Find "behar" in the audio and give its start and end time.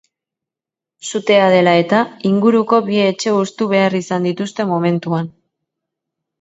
3.77-4.01